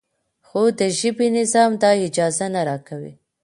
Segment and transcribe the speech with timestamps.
[0.47, 3.13] خو د ژبې نظام دا اجازه نه راکوي.